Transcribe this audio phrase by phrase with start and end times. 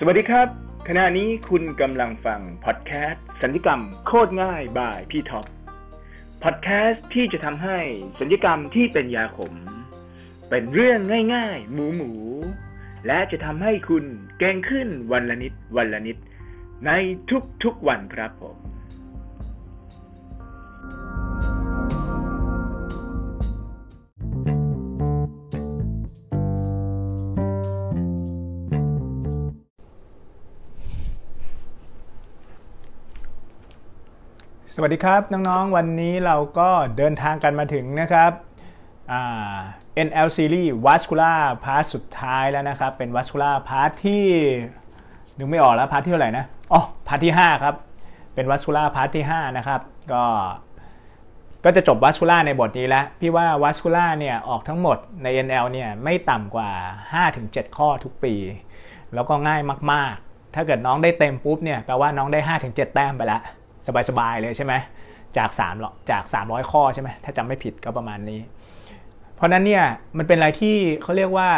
[0.00, 0.48] สวัสดีครับ
[0.88, 5.46] ขณะนี้คุณกำลังฟังพอดแคสต์สัญญกรรมโคตรง่ายบายพี่ท็อป
[6.42, 7.78] พอดแคสต์ที่จะทำให้
[8.20, 9.54] สัญญกรรมที่เป็นยาขม
[10.48, 11.00] เป็นเรื่อง
[11.34, 12.12] ง่ายๆ หมูหมู
[13.06, 14.04] และจะทำให้คุณ
[14.38, 16.16] เก่งขึ้นวันละนิดวันละนิด
[16.86, 16.90] ใน
[17.64, 18.67] ทุกๆวันครับผม
[34.80, 38.32] สวัสดีครับ น้องๆ วันนี้เราก็เดินทางกันมาถึงนะครับ
[40.06, 44.24] NL Series Vascular Part สุดท้ายแล้วนะครับ เป็น Vascular Part ที่
[45.38, 47.74] นึกไม่ออกแล้ว part ที่เท่าไหร่นะอ๋อ part ที่ 5 ครับ
[48.34, 49.80] เป็น Vascular Part ที่ 5 นะครับ
[50.12, 50.24] ก็
[51.64, 56.70] ก็จะจบ Vascular ในบทนี้แล้ว พี่ว่า Vascular เนี่ยออกทั้งหมดใน NL เนี่ยไม่ต่ำกว่า
[57.24, 58.34] 5-7 ข้อทุกปี
[59.14, 59.60] แล้วก็ง่าย
[59.92, 63.42] มากๆ ถ้าเกิดน้องได้เต็มปุ๊บเนี่ยแปลว่าน้องได้ 5-7 แต้มไปแล้ว
[64.08, 64.74] สบายๆเลยใช่ไหม
[65.36, 68.40] จาก3หรอจาก 300 ข้อใช่ไหมถ้าจำไม่ผิดก็ประมาณนี้
[69.34, 69.84] เพราะนั้นเนี่ย
[70.18, 71.50] มันเป็นอะไรที่เขาเรียกว่า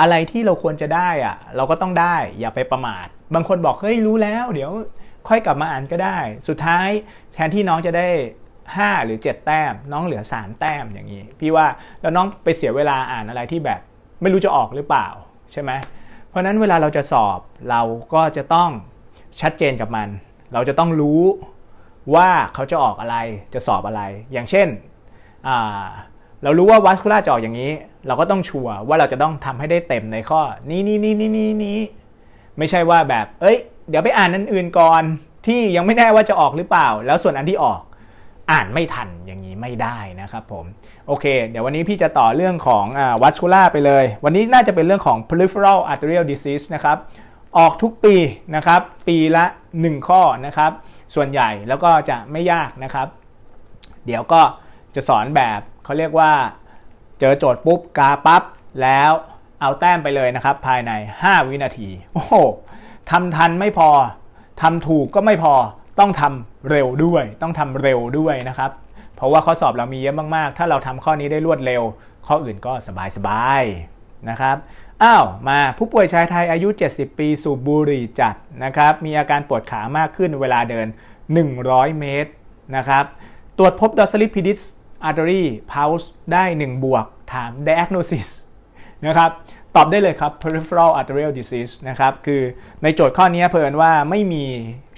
[0.00, 4.70] อะไรที่เราควรจะได้อะเราก็ต้องได้อย่าไปประมาท บางคนบอกเฮ้ยรู้แล้ว เดี๋ยว
[5.28, 6.88] ค่อยกลับมาอ่านก็ได้ สุดท้าย
[7.34, 8.08] แทนที่น้องจะได้
[8.56, 11.66] 5 หรือ 7 แต้ม น้องเหลือ 3 แต้มอย่างนี้ พี่ว่า
[12.00, 13.80] แล้วน้องไปเสียเวลาอ่านอะไรที่แบบ
[14.22, 15.08] ไม่รู้จะออกหรือเปล่า
[15.52, 15.70] ใช่ไหม
[16.28, 17.38] เพราะนั้นเวลาเราจะสอบ
[17.70, 17.82] เรา
[18.14, 18.70] ก็จะต้อง
[19.40, 20.08] ชัดเจนกับมัน
[20.54, 21.20] เราจะต้องรู้
[22.14, 23.16] ว่าเขาจะออกอะไร
[23.54, 24.68] จะสอบอะไร อย่างเช่น
[26.42, 27.72] เรารู้ว่าวัสคูล่าจะออกอย่างนี้
[28.06, 31.78] เราก็ต้องชัวร์ว่าเราจะต้องทำให้ได้เต็มในข้อนี้นี้นี้นี้นี้นี้
[32.58, 33.58] ไม่ใช่ว่าแบบ เอ้ย
[33.90, 35.02] เดี๋ยวไปอ่านอันอื่นก่อน
[35.46, 37.80] ที่ยังไม่แน่ว่าจะออกหรือเปล่า แล้วส่วนอันที่ออก
[38.52, 40.64] อ่านไม่ทันอย่างนี้ไม่ได้นะครับผม
[41.08, 42.86] โอเค เดี๋ยววันนี้พี่จะต่อเรื่องของ
[43.22, 46.98] วัสคูล่าไปเลย วันนี้น่าจะเป็นเรื่องของ peripheral arterial disease นะครับ
[47.58, 48.14] ออกทุกปี
[48.56, 49.44] นะครับ ปีละ
[49.76, 50.72] 1 ข้อนะครับ
[51.14, 53.08] ส่วนใหญ่แล้วก็จะไม่ยากนะครับ
[54.06, 54.40] เดี๋ยวก็
[54.94, 56.32] จะสอนแบบเขาเรียกว่า
[57.20, 58.42] เจอโจทย์ปุ๊บกาปั๊บ
[58.82, 59.10] แล้ว
[59.60, 62.34] เอาแต้มไปเลยนะครับ ภายใน 5 วินาที โอ้โห
[63.10, 63.90] ทำทันไม่พอ
[64.62, 65.54] ทำถูกก็ไม่พอ
[66.00, 68.70] ต้องทำเร็วด้วย ต้องทำเร็วด้วยนะครับ
[69.16, 71.82] เพราะว่าข้อสอบเรามีเยอะมากๆ ถ้าเราทำข้อนี้ได้รวดเร็ว
[72.26, 72.72] ข้ออื่นก็
[73.16, 74.56] สบายๆนะครับ
[75.02, 80.86] อ้าวมาผู้ป่วยชายไทยอายุ 70 ปีสูบบุหรี่จัดนะครับมีอาการปวดขามากขึ้นเวลาเดิน
[81.42, 82.30] 100 เมตร
[82.76, 83.04] นะครับ
[83.58, 84.22] ตรวจพบ dorsal
[85.08, 85.42] artery
[85.72, 88.28] pulse ได้ 1 บวก ถาม diagnosis
[89.06, 89.30] นะครับ
[89.76, 92.42] ตอบได้เลยครับ peripheral arterial disease นะครับคือ
[92.82, 94.44] ในโจทย์ข้อนี้เพิ่นว่าไม่มี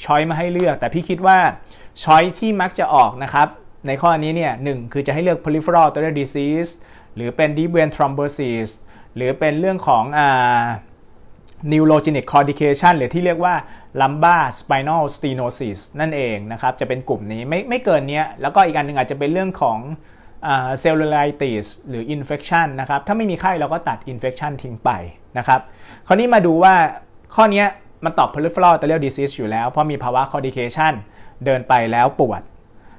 [0.04, 1.38] ช้อยมาให้เลือก แต่พี่คิดว่า
[2.02, 3.48] ช้อยที่มักจะออกนะครับ
[3.86, 6.70] ในข้อนี้เนี่ยหคือจะให้เลือก peripheral arterial disease
[7.14, 8.68] หรือเป็น deep vein thrombosis
[9.16, 10.64] หรือเป็นเรื่องของอ่า
[11.72, 13.54] neurogenic claudication หรือที่เรียกว่า
[14.00, 19.78] lumbar spinal stenosis นั่นเองนะครับ จะเป็นกลุ่มนี้ไม่ไม่เกินนี้แล้วก็อีกอันหนึ่งอาจจะเป็นเรื่องของ
[20.82, 24.90] cellulitis หรือ infection นะครับ ถ้าไม่มีไข้เราก็ตัด infection ทิ้งไป
[25.38, 25.60] นะครับ
[26.06, 26.74] คราวนี้มาดูว่า
[27.34, 27.64] ข้อนี้
[28.04, 30.92] มันตอบ peripheral arterial disease อยู่แล้ว เพราะมีภาวะ claudication
[31.44, 32.42] เดินไปแล้วปวด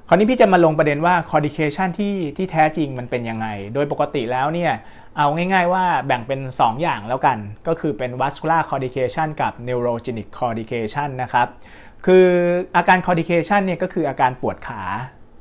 [0.09, 4.71] คราวนี้พี่จะมาลงประเด็นว่า claudication ที่ที่แท้จริงมันเป็นยังไง โดยปกติแล้วเนี่ย
[5.17, 11.47] เอาง่ายๆว่าแบ่งเป็น 2 อย่างแล้วกัน ก็คือเป็น vascular claudication กับ neurogenic claudication นะครับ
[12.05, 12.25] คือ
[12.75, 14.81] อาการ claudication เนี่ยก็คืออาการปวดขา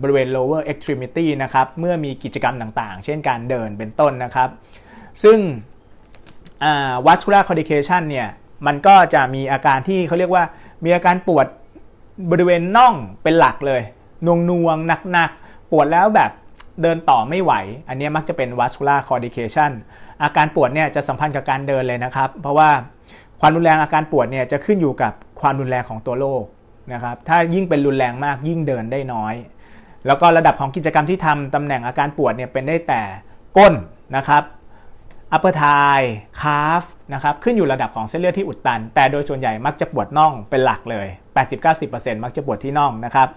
[0.03, 4.49] บริเวณ lower extremity นะครับเมื่อมีกิจกรรมต่างๆ เช่นการเดินเป็นต้นนะครับ
[5.23, 5.39] ซึ่ง
[7.07, 8.29] vascular claudication เนี่ย
[8.67, 10.45] มันก็จะมีอาการที่เขาเรียกว่า
[10.85, 11.47] มีอาการปวด
[12.31, 13.83] บริเวณน่องเป็นหลักเลย
[14.27, 14.77] นวงนวง
[15.13, 16.31] หนักๆ ปวดแล้วแบบ
[16.83, 17.53] เดินต่อไม่ไหว
[17.89, 19.71] อันนี้มักจะเป็น vascular claudication
[20.23, 22.71] อาการปวดเนี่ยจะสัมพันธ์กับการเดินเลยนะครับ เพราะว่า
[23.41, 26.45] ความรุนแรงอาการปวดเนี่ยจะขึ้นอยู่กับความรุนแรงของตัวโรค
[26.93, 29.35] นะครับถ้ายิ่งเป็นรุนแรงมากยิ่งเดินได้น้อย
[30.07, 33.03] แล้วก็ระดับของกิจกรรมที่ทำตำแหน่งอาการปวดเนี่ยเป็นได้แต่
[33.57, 33.75] ก้น
[34.17, 34.43] นะครับ
[35.35, 36.07] upper thigh
[36.43, 36.85] calf
[37.15, 41.07] นะครับขึ้นอยู่ระดับของเส้นเลือดที่อุดตัน แต่โดยส่วนใหญ่มักจะปวดน่องเป็นหลักเลย
[41.67, 43.29] 80-90%มักจะปวดที่น่องนะครับ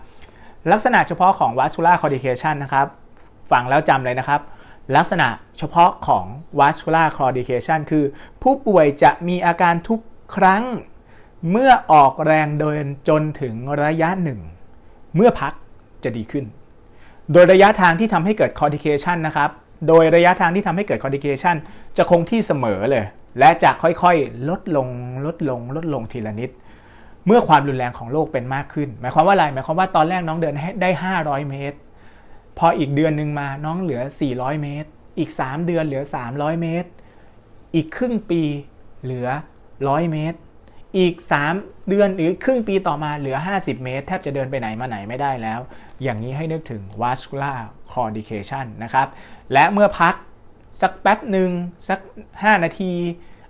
[0.72, 2.88] ลักษณะเฉพาะของ vascular claudication นะครับ
[3.52, 4.42] ฟังแล้วจำเลยนะครับ
[4.96, 5.28] ลักษณะ
[5.58, 6.26] เฉพาะของ
[6.60, 8.06] vascular claudication คือ
[8.44, 10.00] ผู้ป่วยจะมีอาการทุก
[10.36, 10.64] ครั้ง
[11.52, 14.40] เมื่อออกแรงเดินจนถึงระยะหนึ่ง
[15.16, 15.54] เมื่อพัก
[16.04, 16.46] จะดีขึ้น
[17.32, 19.50] โดยระยะทางที่ทำให้เกิด claudication นะครับ
[19.88, 21.56] โดยระยะทางที่ทำให้เกิด claudication
[21.98, 23.06] จะคงที่เสมอเลย
[23.40, 24.88] และจะค่อยๆ ลดลง
[25.26, 26.50] ลดลงลดลงทีละนิด
[27.28, 30.90] เมื่อความรุนแรงของโรคเป็นมากขึ้น หมายความว่าอะไร หมายความว่าตอนแรกน้องเดินได้
[31.20, 31.78] 500 เมตร
[32.58, 34.02] พออีกเดือนหนึ่งมาน้องเหลือ
[34.32, 34.90] 400 เมตร
[35.20, 36.90] อีก 3 เดือนเหลือ 300 เมตร
[37.76, 38.42] อีกครึ่งปี
[39.04, 39.28] เหลือ
[39.70, 40.40] 100 เมตร
[40.98, 41.14] อีก
[41.52, 45.60] 3 เดือนหรือครึ่งปีต่อมาเหลือ 50 เมตร แทบจะเดินไปไหนมาไหนไม่ได้แล้ว
[46.04, 47.60] อย่างนี้ให้นึกถึง vascular
[47.92, 49.08] claudication นะครับ
[49.54, 50.16] และเมื่อพัก
[50.82, 51.50] สักแป๊บหนึ่ง
[51.90, 52.00] สัก
[52.32, 52.94] 5 นาที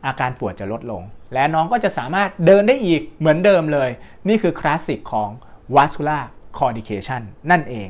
[0.06, 1.02] อาการปวดจะลดลง
[1.34, 3.90] และน้องก็จะสามารถเดินได้อีกเหมือนเดิมเลย
[4.28, 5.30] นี่คือคลาสสิกของ
[5.76, 6.24] vascular
[6.58, 7.22] claudication
[7.52, 7.90] นั่นเอง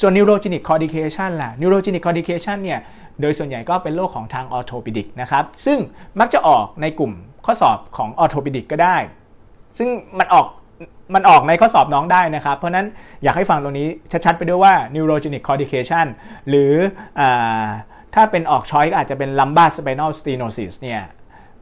[0.00, 2.80] ส่วน neurogenic claudication ล่ะ neurogenic claudication เนี่ย
[3.20, 5.78] โดยส่วนใหญ่ก็เป็นโรคของทางออโทปิดิกนะครับ ซึ่ง
[6.20, 7.12] มักจะออกในกลุ่ม
[7.46, 8.96] ข้อสอบของออโทปิดิกก็ได้
[9.78, 10.46] ซึ่งมันออก
[11.14, 12.86] มันออกในข้อสอบน้องได้นะครับ เพราะนั้น
[13.22, 13.88] อยากให้ฟังตรงนี้
[14.24, 16.06] ชัดๆไปด้วยว่า neurogenic claudication
[16.48, 16.72] หรือ
[17.20, 17.22] อ
[18.14, 21.00] ถ้าเป็นออกช้อยก็อาจจะเป็น lumbar spinal stenosis เนี่ย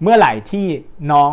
[0.03, 0.67] เมื่อไหร่ที่
[1.13, 1.31] น้อง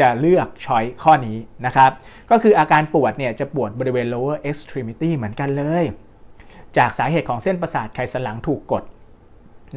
[0.00, 1.36] จะเลือกช้อยข้อนี้
[1.66, 1.90] นะครับ
[2.30, 5.84] ก็คืออาการปวดเนี่ยจะปวดบริเวณ lower extremity เหมือนกันเลย
[6.76, 8.82] จากสาเหตุของเส้นประสาทไขสันหลังถูกกด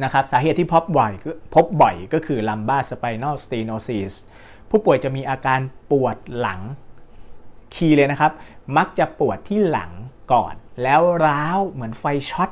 [0.04, 1.12] นะครับ สาเหตุที่พบบ่อย
[1.54, 4.14] พบบ่อยก็คือ lumbar spinal stenosis
[4.70, 5.60] ผู้ป่วยจะมีอาการ
[5.90, 6.60] ปวดหลัง
[7.74, 8.32] key เลยนะครับ
[8.76, 9.90] มักจะปวดที่หลัง
[10.32, 12.50] ก่อน แล้วร้าวเหมือนไฟช็อต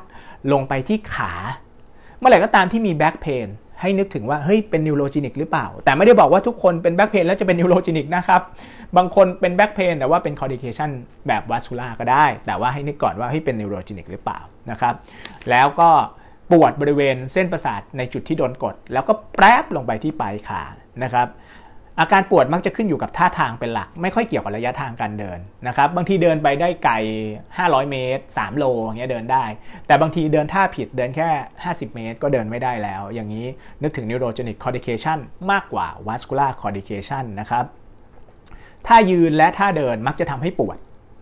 [0.51, 1.33] ลงไปที่ขา
[2.17, 3.47] เมื่อไหร่ก็ตามที่มี back pain
[3.81, 8.41] ให้นึกถึงว่าเฮ้ยเป็น neurogenic หรือเปล่า แต่ไม่ได้บอกว่าทุกคนเป็น back pain แล้วจะเป็น neurogenic นะครับ
[8.97, 10.89] บางคนเป็น back pain แต่ว่าเป็น claudication
[11.27, 14.39] แบบ vascular ก็ได้ แต่ว่าให้นึกก่อนว่าให้เป็น neurogenic หรือเปล่า
[14.71, 14.93] นะครับ
[15.49, 15.89] แล้วก็
[16.51, 20.61] ปวดบริเวณเส้นประสาทในจุดที่โดนกด แล้วก็แปรบลงไปที่ปลายขา
[21.03, 21.27] นะครับ
[21.99, 26.93] อาการปวดมักจะขึ้นอยู่กับท่าทางเป็นหลัก ไม่ค่อยเกี่ยวกับระยะทางการเดินนะครับบางทีเดินไปได้ไกล
[27.41, 29.45] 500 เมตร 3 โลอย่างเงี้ยเดินได้
[29.87, 31.29] แต่บางทีเดินท่าผิดเดินแค่
[31.63, 33.45] 50 เมตร ก็เดินไม่ได้แล้ว อย่างนี้
[33.83, 35.19] นึกถึง neurogenic claudication
[35.51, 37.65] มากกว่า vascular claudication นะครับ
[38.87, 40.77] ท่ายืนและท่าเดินมักจะทำให้ปวด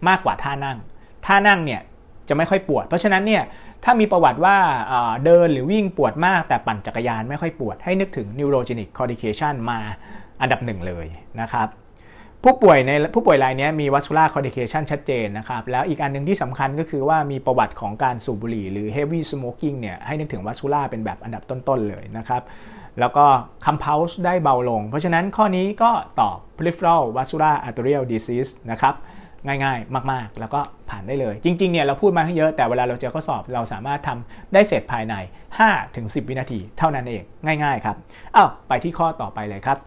[0.08, 0.78] มากกว่าท่านั่ง
[1.26, 1.82] ท่านั่งเนี่ย
[2.28, 3.44] จะไม่ค่อยปวด เพราะฉะนั้นเนี่ย
[3.84, 4.58] ถ้ามีประวัติว่า
[5.26, 9.80] เดินหรือวิ่งปวดมากแต่ปั่นจักรยานไม่ค่อยปวดให้นึกถึง neurogenic claudication มา
[10.42, 11.06] อันดับหนึ่งเลย
[11.42, 11.68] นะครับ
[12.44, 22.42] ผู้ป่วยในผู้ป่วยรายนี้มี vascular claudication ชัดเจนนะครับ แล้วอีกอันหนึ่งที่สำคัญก็คือว่ามีประวัติของการสูบบุหรี่หรือ heavy smoking เนี่ยให้นึกถึง vascular เป็นแบบอันดับต้น ๆ เลยนะครับ
[23.00, 23.26] แล้วก็
[23.66, 28.96] compulse ได้เบาลง เพราะฉะนั้นข้อนี้ก็ตอบ peripheral vascular arterial disease นะครับ
[29.48, 30.60] ง่ายๆ มากๆ แล้วก็
[30.90, 35.16] ผ่านได้เลย จริงๆ เนี่ยเราพูดมาให้เยอะ แต่เวลาเราเจอข้อสอบเราสามารถทำได้เสร็จภายใน
[35.72, 37.24] 5-10 วินาที เท่านั้นเอง
[37.64, 37.96] ง่าย ๆ ครับ
[38.36, 39.78] อ้าว ไปที่ข้อต่อไปเลยครับ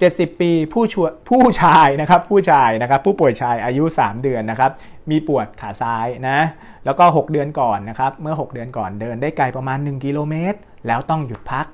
[0.00, 0.94] 70 ปีผู้ช
[1.28, 4.70] ผู้ชายนะครับผู้ชายนะครับผู้ป่วยชายอายุ 3 เดือนนะครับ
[5.10, 6.38] มีปวดขาซ้ายนะ
[6.84, 11.66] แล้วก็ 6 เดือนก่อนนะครับเมื่อ 6 เดือนก่อนเดินได้ไกลประมาณ 1 กิโลเมตร แล้วต้องหยุดพัก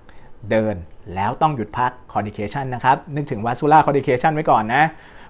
[0.51, 0.77] เดิน
[1.15, 4.83] แล้วต้องหยุดพัก claudication นะครับนึกถึง vascular claudication ไว้ก่อนนะ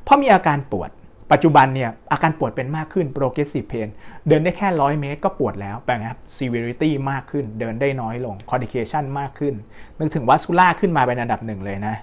[0.04, 0.90] เพราะมีอาการปวด
[1.32, 3.88] ปัจจุบันเนี่ยอาการปวดเป็นมากขึ้น progressive pain
[4.28, 9.54] เดินได้แค่ร้อยเมตรก็ปวดแล้วแปลงครับ severity มากขึ้น เดินได้น้อยลง claudication มากขึ้น
[9.98, 11.96] นึกถึงวัส c ล่าขึ้นมาเป็นอันดับหนึ่งเลยนะ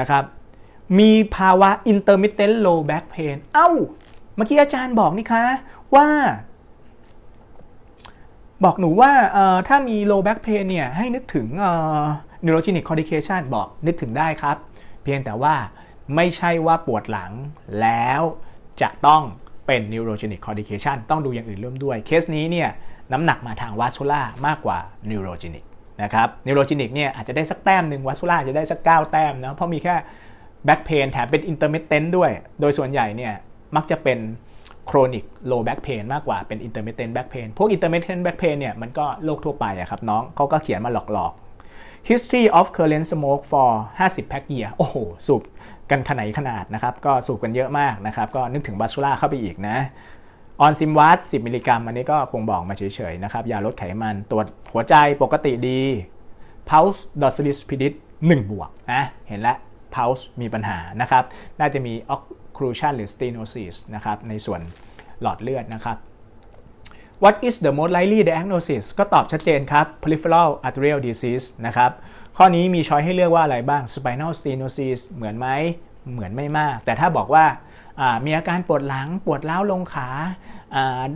[0.00, 0.24] นะครับ
[0.98, 3.70] มีภาวะ intermittent low back pain เอ้า
[4.36, 5.44] เมื่อกี้อาจารย์บอกนี่คะ
[5.96, 6.08] ว่า
[8.64, 9.10] บอกหนูว่า
[9.68, 11.46] ถ้ามี low back pain เนี่ย ให้นึกถึง
[12.44, 14.56] neurogenic cortication บอกนึกถึงได้ครับ
[15.02, 15.54] เพียงแต่ว่า
[16.16, 17.32] ไม่ใช่ว่าปวดหลัง
[17.80, 18.22] แล้ว
[18.82, 19.22] จะต้อง
[19.66, 22.68] เป็น neurogenic cortication ต้องดูอย่างอื่นร่วมด้วย เคสนี้เนี่ย
[23.12, 24.78] น้ำหนักมาทางวาส c ล่ามากกว่า
[25.10, 25.64] neurogenic
[26.02, 29.94] นะครับ neurogenic เนี่ยอาจจะได้สักแต้มหนึ่งวาส c ล่าจะได้สัก 9 แต้มนะเพราะมีแค่
[30.68, 33.34] back pain แถมเป็น intermittent ด้วย โดยส่วนใหญ่เนี่ย
[33.76, 34.18] มักจะเป็น
[34.90, 42.66] chronic low back pain มากกว่าเป็น intermittent back pain พวก intermittent back pain เนี่ยมันก็โรคทั่วไปอะครับน้องเขาก็เขียนมาหลอกๆ history of
[42.76, 45.42] current smoke for 50 pack year โอ้โห สูบ
[45.90, 49.76] กันขนาดขนาดนะครับ ก็สูบกันเยอะมากนะครับ ก็นึกถึงบาสูล่าเข้าไปอีกนะ
[50.60, 55.82] ออนซิมวัต10 มิลลิกรัมอันนี้ก็คงบอกมาเฉยๆนะครับ ยาลดไขมันตรวจหัวใจปกติดี
[56.68, 59.56] pulse dosimetry pedit 1 บวกนะเห็นแล้ว
[59.94, 61.24] pulse มีปัญหานะครับ
[61.60, 64.60] น่าจะมี occlusion หรือ stenosis นะครับ ในส่วน
[65.22, 65.96] หลอดเลือดนะครับ
[67.22, 71.90] What is the most likely diagnosis ก็ตอบชัดเจนครับ peripheral arterial disease นะครับ
[72.36, 75.48] ข้อนี้มีช้อยให้เลือกว่าอะไรบ้าง spinal stenosis เหมือนไหม
[76.12, 77.44] เหมือนไม่มาก แต่ถ้าบอกว่า
[78.24, 80.08] มีอาการปวดหลังปวดเล้าลงขา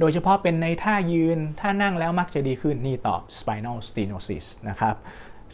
[0.00, 4.94] โดยเฉพาะเป็นในท่ายืน ท่านั่งแล้วมักจะดีขึ้น นี่ตอบ spinal stenosis นะครับ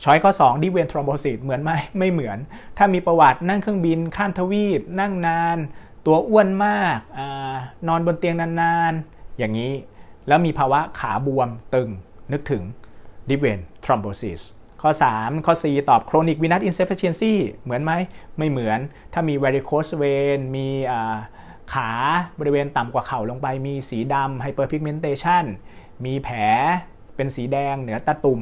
[0.02, 2.38] ช้อยข้อ2 deep vein thrombosis เหมือนไหมไม่เหมือน
[2.78, 5.58] ถ้ามีประวัตินั่งเครื่องบิน ข้ามทวีป นั่งนาน
[6.06, 7.20] ตัวอ้วนมากอ
[7.88, 9.72] นอนบนเตียงนานๆ อย่างนี้
[10.28, 11.88] แล้วมีภาวะขาบวมตึง
[12.32, 12.62] นึกถึง
[13.28, 14.42] deep vein thrombosis
[14.82, 17.32] ข้อ 3 ข้อ 4 ตอบ chronic venous insufficiency
[17.64, 17.92] เหมือนไหม
[18.38, 18.78] ไม่เหมือน
[19.12, 20.66] ถ้ามี varicose vein มี
[21.72, 21.90] ขา
[22.38, 25.44] บริเวณต่ำกว่าเข่าลงไป มีสีดำ hyperpigmentation
[26.04, 26.38] มีแผล
[27.16, 28.40] เป็นสีแดงเหนือตาตุ่ม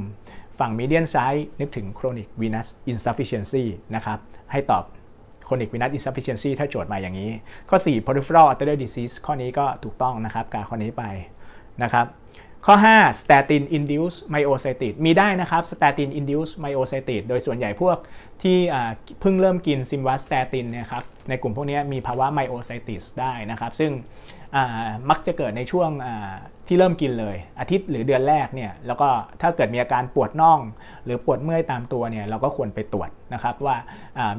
[0.58, 3.64] ฝั่ง median size นึกถึง chronic venous insufficiency
[3.94, 4.18] นะครับ
[4.52, 4.84] ให้ตอบ
[5.46, 7.30] chronic venous insufficiency ถ้าโจทย์มาอย่างนี้
[7.68, 11.04] ข้อ 4 peripheral arterial disease ข้อนี้ก็ถูกต้องนะครับ การข้อนี้ไป
[11.82, 12.06] นะครับ
[12.68, 17.98] ข้อ 5 statin induced myositis มีได้นะครับ statin induced myositis โดยส่วนใหญ่พวก
[18.42, 18.58] ที่
[19.20, 23.92] เพิ่งเริ่มกินซิมวัสสเตตินเนี่ยครับในกลุ่มพวกนี้มีภาวะ myositis ได้นะครับ ซึ่ง
[25.10, 25.90] มักจะเกิดในช่วง
[26.66, 29.08] ที่เริ่มกินเลย อาทิตย์หรือเดือนแรกเนี่ยแล้วก็
[29.42, 30.60] ถ้าเกิดมีอาการปวดน่อง
[31.04, 33.76] หรือปวดเมื่อยตามตัวเนี่ยเราก็ควรไปตรวจนะครับว่า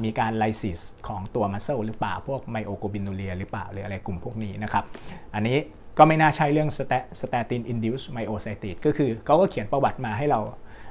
[0.04, 4.84] มีการ lysis ของตัว muscle หรือเปล่า พวก myoglobinuria หรือเปล่าหรืออะไรกลุ่มพวกนี้นะครับ
[5.34, 5.58] อันนี้
[5.98, 6.70] ก็ไม่น่าใช่เรื่อง
[7.20, 10.40] statin induced myositis ก็คือเขาก็เขียนประวัติมาให้เรา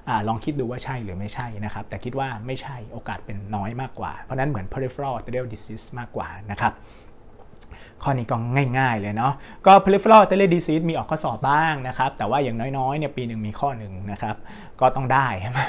[0.10, 6.74] อลองคิดดูว่าใช่หรือไม่ใช่นะครับ แต่คิดว่าไม่ใช่โอกาสเป็นน้อยมากกว่า เพราะนั้นเหมือน peripheral arterial disease มากกว่านะครับ
[8.04, 8.38] ข้อนี้ก็
[8.80, 9.34] ง่าย ๆ เลยเนาะ
[9.66, 14.36] ก็ peripheral arterial disease มีออกข้อสอบบ้างนะครับ แต่ว่าอย่างน้อยๆเนี่ยปีหนึ่งมีข้อหนึ่งนะครับ
[14.82, 15.28] ก็ต้องได้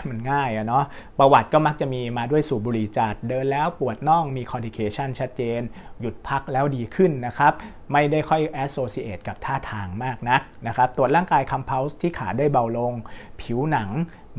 [0.09, 0.85] มันง่ายอะเนาะ
[1.19, 5.61] ประวัติก็มักจะมีมาด้วยสูบบุหรี่จัดเดินแล้วปวดน่องมี complication ชัดเจน
[6.01, 7.53] หยุดพักแล้วดีขึ้นนะครับ
[7.93, 12.93] ไม่ได้ค่อย associate กับท่าทางมากนักนะครับตรวจร่างกาย compound ที่ขาได้เบาลง
[13.41, 13.89] ผิวหนัง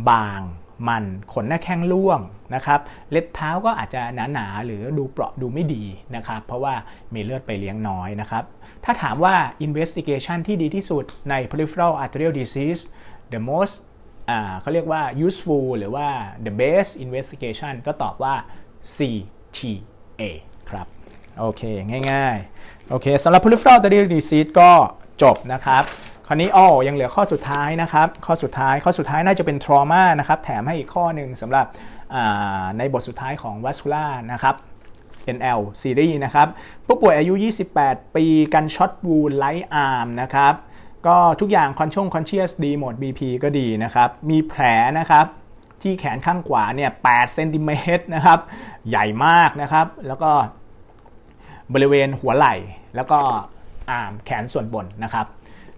[0.10, 0.42] บาง
[0.88, 2.20] มันขนหน้าแข้งร่วง
[2.56, 2.80] นะครับ
[3.12, 4.02] เล็บเท้าก็อาจจะ
[4.34, 5.84] หนาๆหรือดูเปราะดูไม่ดี
[6.16, 6.74] นะครับเพราะว่า
[7.14, 8.44] มีเลือดไปเลี้ยงน้อยนะครับ
[8.86, 9.36] ถ้าถามว่า
[9.66, 12.82] investigation ที่ดีที่สุดใน peripheral arterial disease
[13.34, 13.76] the most
[14.62, 16.08] เขาเรียกว่า useful หรือว่า
[16.46, 18.36] the best investigation ก็ตอบว่า
[18.96, 20.24] CTA
[20.70, 20.88] ครับ
[21.40, 21.62] โอเค
[22.12, 24.72] ง่ายๆ โอเคสำหรับ peripheral arterial disease ก็
[25.24, 25.84] จบนะครับ
[26.28, 31.66] คราวนี้อ๋อยังเหลือข้อสุดท้ายนะครับ ข้อสุดท้าย ข้อสุดท้ายน่าจะเป็น trauma นะครับ แถมให้อีกข้อหนึ่งสำหรับ
[32.78, 34.56] ในบทสุดท้ายของ vascular นะครับ
[35.38, 36.48] NL series นะครับ
[36.86, 37.34] ผู้ป่วยอายุ
[37.76, 40.54] 28 ปี gunshot wound right arm นะครับ
[41.08, 44.62] ก็ทุกอย่างคอนช่ง conscious ดีหมด BP ก็ดีนะครับ มีแผล
[45.00, 45.26] นะครับ
[45.82, 48.40] ที่แขนข้างขวาเนี่ย8เซนติเมตรนะครับ
[48.90, 50.32] ใหญ่มากนะครับ แล้วก็
[51.74, 52.56] บริเวณหัวไหล่
[52.96, 53.20] แล้วก็
[53.90, 55.26] arm แขนส่วนบนนะครับ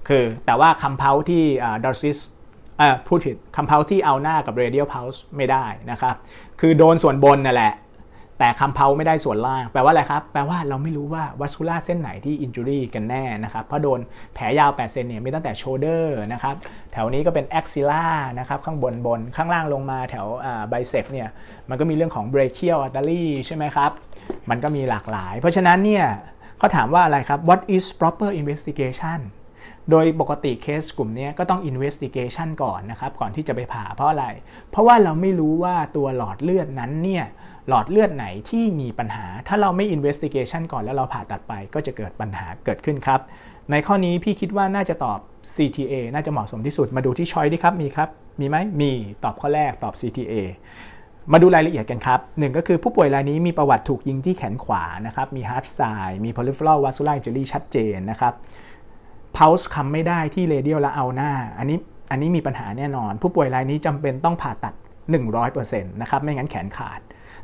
[0.07, 1.43] คือแต่ว่าคำเพาที่
[1.83, 2.17] ดอร์ซิส
[3.07, 6.15] พูดผิดคลำ pulse ที่ ulnar กับ radial pulse ไม่ได้นะครับ
[6.59, 7.73] คือโดนส่วนบนนั่นแหละ
[8.43, 13.99] แต่คลำ pulse ไม่ได้ส่วนล่าง แปลว่าอะไรครับ แปลว่าเราไม่รู้ว่า vascular เส้นไหนที่ injury กันแน่นะครับ เพราะโดน
[14.33, 16.55] แผลยาว 8 เซนเนี่ยมีตั้งแต่ shoulder นะครับ
[16.93, 18.05] แถวนี้ก็เป็น axilla
[18.39, 20.25] นะครับ ข้างบนบน ข้างล่างลงมาแถว
[20.69, 21.27] biceps เนี่ย
[21.69, 23.91] มันก็มีเรื่องของ brachial artery ใช่ไหมครับ
[24.49, 26.05] มันก็มีหลากหลาย เพราะฉะนั้นเนี่ย
[26.57, 29.19] เขาถามว่าอะไรครับ what is proper investigation
[29.89, 34.25] โดยปกติเคสกลุ่มนี้ก็ต้อง investigation ก่อนนะครับ ก่อนที่จะไปผ่าเพราะอะไร
[34.69, 37.25] เพราะว่าเราไม่รู้ว่าตัวหลอดเลือดนั้นเนี่ย
[37.67, 43.19] หลอดเลือดไหนที่มีปัญหา ถ้าเราไม่ investigation ก่อนแล้วเราผ่าตัดไปก็จะเกิดปัญหาเกิดขึ้นครับ
[43.71, 45.19] ในข้อนี้พี่คิดว่าน่าจะตอบ
[45.55, 48.91] CTA น่าจะเหมาะสมที่สุด มาดูที่ choice ดีครับ มีครับ มีไหมมี
[49.23, 50.33] ตอบข้อแรกตอบ CTA
[51.31, 58.33] มาดูรายละเอียดกันครับหนึ่งก็คือผู้ป่วยรายนี้มีประวัติถูกยิงที่แขนขวานะครับ มี hard signด์มี peripheral vascular injury ชัดเจนนะครับ
[59.33, 61.77] pulse คลำไม่ได้ที่ radial และ ulnar อันนี้
[62.11, 64.73] อันนี้มีปัญหาแน่นอน ผู้ป่วยรายนี้จำเป็นต้องผ่าตัด
[65.33, 66.99] 100%นะครับ ไม่งั้นแขนขาด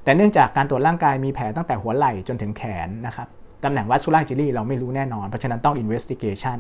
[0.08, 3.28] แต่เนื่องจากการตรวจร่างกายมีแผลตั้งแต่หัวไหล่จนถึงแขนนะครับ
[3.64, 6.60] ตำแหน่ง vascular injury เราไม่รู้แน่นอน เพราะฉะนั้นต้อง investigation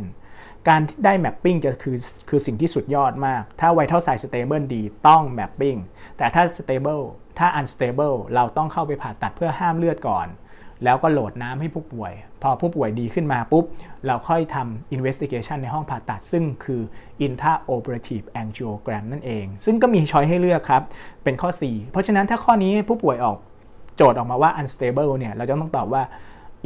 [0.68, 1.98] การได้ mapping จะคือ
[2.30, 5.76] คือสิ่งที่สุดยอดมาก ถ้า vital signs stable ดีต้อง mapping
[6.18, 7.00] แต่ถ้า stable
[7.40, 10.28] ถ้า unstable เราต้องเข้าไปผ่าตัดเพื่อห้ามเลือดก่อน
[10.84, 13.66] แล้วก็ load น้ำให้ผู้ป่วย พอผู้ป่วยดีขึ้นมาปุ๊บ
[14.06, 16.82] เราค่อยทำ investigation ในห้องผ่าตัด ซึ่งคือ
[17.26, 20.84] intraoperative angiogram นั่นเอง ซึ่งก็มี choice ให้เลือกครับ
[21.24, 23.38] เป็นข้อ 4 เพราะฉะนั้นถ้าข้อนี้ผู้ป่วยออก
[23.96, 26.04] โจทย์ออกมาว่า unstable เนี่ย เราจะต้องตอบว่า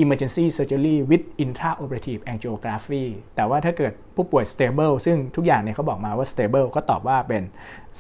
[0.04, 3.04] emergency surgery with intraoperative angiography
[3.36, 7.44] แต่ว่าถ้าเกิดผู้ป่วย stable ซึ่งทุกอย่างเนี่ยเขาบอกมาว่า stable ก็ตอบว่าเป็น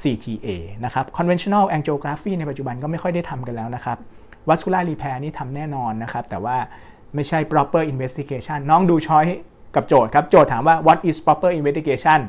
[0.01, 0.49] CTA
[0.85, 3.97] นะครับ conventional angiography ในปัจจุบันก็ไม่ค่อยได้ทำกันแล้วนะครับ
[4.49, 6.57] vascular repair นี่ทำแน่นอนนะครับ แต่ว่า
[7.15, 9.25] ไม่ใช่ proper investigation น้องดู choice
[9.75, 12.19] กับโจทย์ครับ โจทย์ถามว่า what is proper investigation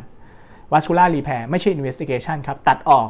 [0.73, 3.09] vascular repair ไม่ใช่ investigation ครับ ตัดออก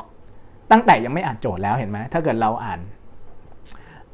[0.71, 2.81] ตั้งแต่ยังไม่อ่านโจทย์แล้วเห็นไหมถ้าเกิดเราอ่าน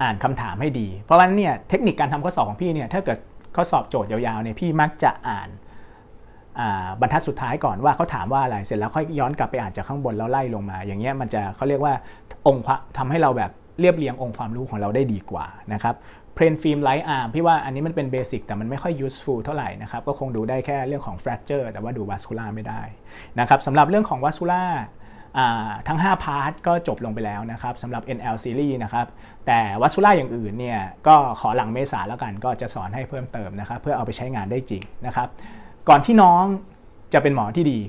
[0.03, 3.19] อ่านคำถามให้ดี เพราะว่าเนี่ยเทคนิคการทำข้อสอบของพี่เนี่ยถ้าเกิด
[3.57, 5.49] ข้อสอบโจทย์ยาวๆเนี่ยพี่มักจะอ่าน
[7.01, 11.95] บรรทัดสุดท้ายก่อนว่าเขาถามว่าอะไรเสร็จแล้วค่อยย้อนกลับไปอ่านจากข้างบนแล้วไล่ลงมา อย่างเงี้ยมันจะเขาเรียกว่า
[12.47, 12.65] องค์
[12.99, 13.51] ทำให้เราแบบ
[13.81, 15.95] เรียบเรียงองค์ความรู้ของเราได้ดีกว่านะครับ
[16.35, 22.83] plain film right arm พี่ว่าอันนี้มันเป็น basic แต่มันไม่ค่อย useful เท่าไหร่นะครับก็คงดูได้แค่เรื่องของ fracture แต่ว่าดู vascular ไม่ได้
[23.41, 24.65] นะครับสำหรับเรื่องของ vascular
[25.89, 29.07] ทั้ง 5 part ก็จบลงไปแล้วนะครับสำหรับ NL series นะครับ
[29.47, 35.29] แต่ vascular อย่างอื่นเนี่ยก็ขอหลังเมษาแล้วกันก็จะสอนให้เพิ่มเติมนะครับเพื่อเอาไปใช้งานได้จริงนะครับ
[35.89, 36.45] ก่อนที่น้อง
[37.13, 37.81] จะเป็นหมอที่ดี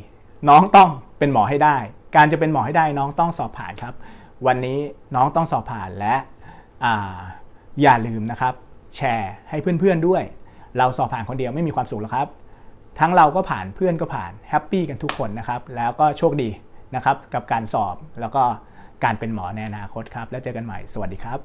[0.50, 1.78] น้องต้องเป็นหมอให้ได้
[2.16, 3.94] การจะเป็นหมอให้ได้น้องต้องสอบผ่านครับ
[4.48, 4.80] วันนี้
[5.16, 6.16] น้องต้องสอบผ่านและ
[7.82, 8.54] อย่าลืมนะครับ
[8.96, 10.24] แชร์ให้เพื่อนๆด้วย
[10.78, 12.28] เราสอบผ่านคนเดียวไม่มีความสุขหรอกครับ
[13.00, 16.50] ทั้งเราก็ผ่านเพื่อนก็ผ่านแฮปปี้กันทุกคนนะครับ แล้วก็โชคดี
[16.96, 18.44] นะครับกับการสอบแล้วก็
[19.04, 21.40] การเป็นหมอในอนาคตครับ แล้วเจอกันใหม่ สวัสดีครับ